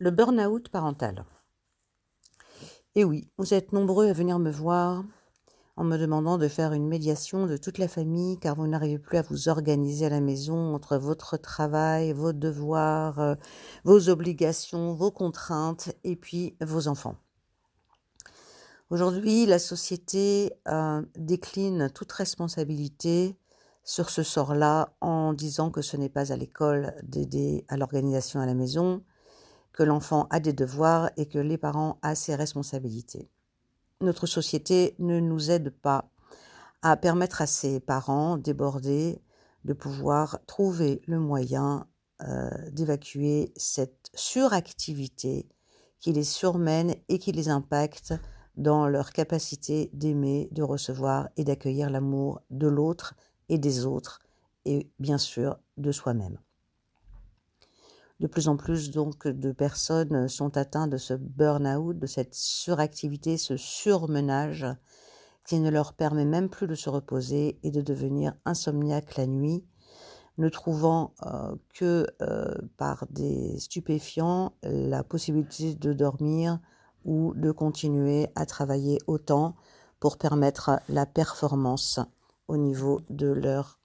Le 0.00 0.12
burn-out 0.12 0.68
parental. 0.68 1.24
Et 2.94 3.02
oui, 3.02 3.28
vous 3.36 3.52
êtes 3.52 3.72
nombreux 3.72 4.08
à 4.08 4.12
venir 4.12 4.38
me 4.38 4.52
voir 4.52 5.02
en 5.76 5.82
me 5.82 5.96
demandant 5.96 6.38
de 6.38 6.46
faire 6.46 6.72
une 6.72 6.86
médiation 6.86 7.46
de 7.46 7.56
toute 7.56 7.78
la 7.78 7.88
famille 7.88 8.38
car 8.38 8.54
vous 8.54 8.68
n'arrivez 8.68 9.00
plus 9.00 9.18
à 9.18 9.22
vous 9.22 9.48
organiser 9.48 10.06
à 10.06 10.10
la 10.10 10.20
maison 10.20 10.72
entre 10.72 10.98
votre 10.98 11.36
travail, 11.36 12.12
vos 12.12 12.32
devoirs, 12.32 13.18
euh, 13.18 13.34
vos 13.82 14.08
obligations, 14.08 14.94
vos 14.94 15.10
contraintes 15.10 15.92
et 16.04 16.14
puis 16.14 16.56
vos 16.60 16.86
enfants. 16.86 17.16
Aujourd'hui, 18.90 19.46
la 19.46 19.58
société 19.58 20.52
euh, 20.68 21.02
décline 21.16 21.90
toute 21.90 22.12
responsabilité 22.12 23.36
sur 23.82 24.10
ce 24.10 24.22
sort-là 24.22 24.94
en 25.00 25.32
disant 25.32 25.72
que 25.72 25.82
ce 25.82 25.96
n'est 25.96 26.08
pas 26.08 26.32
à 26.32 26.36
l'école 26.36 26.94
d'aider 27.02 27.64
à 27.66 27.76
l'organisation 27.76 28.38
à 28.38 28.46
la 28.46 28.54
maison, 28.54 29.02
que 29.72 29.82
l'enfant 29.82 30.26
a 30.30 30.40
des 30.40 30.52
devoirs 30.52 31.10
et 31.16 31.26
que 31.26 31.38
les 31.38 31.58
parents 31.58 31.98
ont 32.02 32.14
ses 32.14 32.34
responsabilités. 32.34 33.30
Notre 34.00 34.26
société 34.26 34.94
ne 34.98 35.20
nous 35.20 35.50
aide 35.50 35.70
pas 35.70 36.10
à 36.82 36.96
permettre 36.96 37.42
à 37.42 37.46
ces 37.46 37.80
parents 37.80 38.36
débordés 38.36 39.20
de 39.64 39.72
pouvoir 39.72 40.38
trouver 40.46 41.02
le 41.06 41.18
moyen 41.18 41.86
euh, 42.22 42.50
d'évacuer 42.70 43.52
cette 43.56 44.10
suractivité 44.14 45.48
qui 46.00 46.12
les 46.12 46.24
surmène 46.24 46.94
et 47.08 47.18
qui 47.18 47.32
les 47.32 47.48
impacte 47.48 48.14
dans 48.56 48.88
leur 48.88 49.12
capacité 49.12 49.90
d'aimer, 49.92 50.48
de 50.52 50.62
recevoir 50.62 51.28
et 51.36 51.44
d'accueillir 51.44 51.90
l'amour 51.90 52.42
de 52.50 52.66
l'autre 52.66 53.14
et 53.48 53.58
des 53.58 53.86
autres, 53.86 54.20
et 54.64 54.90
bien 54.98 55.18
sûr 55.18 55.58
de 55.76 55.92
soi-même. 55.92 56.38
De 58.20 58.26
plus 58.26 58.48
en 58.48 58.56
plus 58.56 58.90
donc 58.90 59.28
de 59.28 59.52
personnes 59.52 60.28
sont 60.28 60.56
atteintes 60.56 60.90
de 60.90 60.96
ce 60.96 61.14
burn-out, 61.14 61.96
de 61.96 62.06
cette 62.06 62.34
suractivité, 62.34 63.36
ce 63.36 63.56
surmenage 63.56 64.66
qui 65.46 65.60
ne 65.60 65.70
leur 65.70 65.92
permet 65.92 66.24
même 66.24 66.48
plus 66.48 66.66
de 66.66 66.74
se 66.74 66.90
reposer 66.90 67.58
et 67.62 67.70
de 67.70 67.80
devenir 67.80 68.34
insomniaques 68.44 69.16
la 69.16 69.26
nuit, 69.26 69.64
ne 70.36 70.48
trouvant 70.48 71.14
euh, 71.24 71.54
que 71.72 72.06
euh, 72.20 72.54
par 72.76 73.06
des 73.10 73.58
stupéfiants 73.58 74.52
la 74.62 75.02
possibilité 75.02 75.74
de 75.74 75.92
dormir 75.92 76.60
ou 77.04 77.32
de 77.34 77.52
continuer 77.52 78.28
à 78.34 78.46
travailler 78.46 78.98
autant 79.06 79.56
pour 80.00 80.18
permettre 80.18 80.80
la 80.88 81.06
performance 81.06 82.00
au 82.48 82.56
niveau 82.56 83.00
de 83.08 83.28
leur 83.28 83.78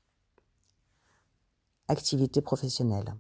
activité 1.88 2.42
professionnelle. 2.42 3.16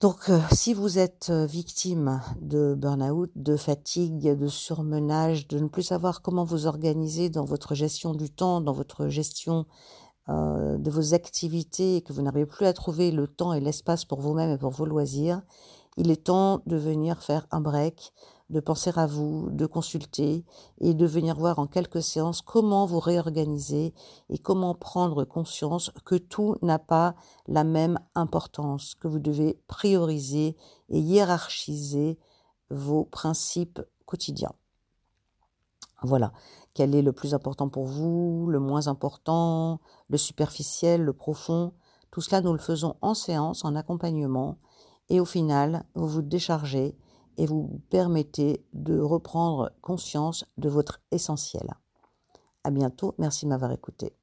Donc, 0.00 0.30
euh, 0.30 0.40
si 0.50 0.72
vous 0.72 0.98
êtes 0.98 1.28
euh, 1.28 1.44
victime 1.44 2.22
de 2.40 2.74
burn-out, 2.74 3.30
de 3.36 3.54
fatigue, 3.58 4.34
de 4.34 4.48
surmenage, 4.48 5.46
de 5.46 5.58
ne 5.58 5.68
plus 5.68 5.82
savoir 5.82 6.22
comment 6.22 6.44
vous 6.44 6.66
organiser 6.66 7.28
dans 7.28 7.44
votre 7.44 7.74
gestion 7.74 8.14
du 8.14 8.30
temps, 8.30 8.62
dans 8.62 8.72
votre 8.72 9.08
gestion 9.08 9.66
euh, 10.30 10.78
de 10.78 10.90
vos 10.90 11.12
activités, 11.12 11.96
et 11.96 12.00
que 12.00 12.14
vous 12.14 12.22
n'arrivez 12.22 12.46
plus 12.46 12.64
à 12.64 12.72
trouver 12.72 13.10
le 13.10 13.28
temps 13.28 13.52
et 13.52 13.60
l'espace 13.60 14.06
pour 14.06 14.20
vous-même 14.20 14.50
et 14.50 14.56
pour 14.56 14.70
vos 14.70 14.86
loisirs, 14.86 15.42
il 15.96 16.10
est 16.10 16.24
temps 16.24 16.62
de 16.66 16.76
venir 16.76 17.22
faire 17.22 17.46
un 17.50 17.60
break, 17.60 18.12
de 18.50 18.60
penser 18.60 18.90
à 18.96 19.06
vous, 19.06 19.48
de 19.50 19.66
consulter 19.66 20.44
et 20.80 20.94
de 20.94 21.06
venir 21.06 21.36
voir 21.36 21.58
en 21.58 21.66
quelques 21.66 22.02
séances 22.02 22.42
comment 22.42 22.84
vous 22.84 22.98
réorganiser 22.98 23.94
et 24.28 24.38
comment 24.38 24.74
prendre 24.74 25.24
conscience 25.24 25.92
que 26.04 26.16
tout 26.16 26.56
n'a 26.62 26.78
pas 26.78 27.14
la 27.46 27.64
même 27.64 27.98
importance, 28.14 28.94
que 28.96 29.08
vous 29.08 29.20
devez 29.20 29.60
prioriser 29.68 30.56
et 30.88 30.98
hiérarchiser 30.98 32.18
vos 32.70 33.04
principes 33.04 33.80
quotidiens. 34.04 34.52
Voilà, 36.02 36.32
quel 36.74 36.94
est 36.94 37.02
le 37.02 37.12
plus 37.12 37.34
important 37.34 37.68
pour 37.68 37.84
vous, 37.84 38.46
le 38.48 38.58
moins 38.58 38.88
important, 38.88 39.80
le 40.08 40.16
superficiel, 40.16 41.02
le 41.02 41.12
profond? 41.12 41.72
Tout 42.10 42.20
cela, 42.20 42.40
nous 42.40 42.52
le 42.52 42.58
faisons 42.58 42.96
en 43.02 43.14
séance, 43.14 43.64
en 43.64 43.76
accompagnement 43.76 44.58
et 45.10 45.20
au 45.20 45.24
final, 45.24 45.84
vous 45.94 46.08
vous 46.08 46.22
déchargez 46.22 46.96
et 47.36 47.46
vous 47.46 47.82
permettez 47.90 48.64
de 48.72 48.98
reprendre 48.98 49.72
conscience 49.82 50.46
de 50.56 50.68
votre 50.68 51.00
essentiel. 51.10 51.74
À 52.64 52.70
bientôt, 52.70 53.14
merci 53.18 53.44
de 53.44 53.50
m'avoir 53.50 53.72
écouté. 53.72 54.14